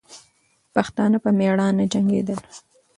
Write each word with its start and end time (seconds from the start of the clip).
پښتانه 0.75 1.17
په 1.23 1.29
میړانه 1.39 1.85
جنګېدل. 1.93 2.39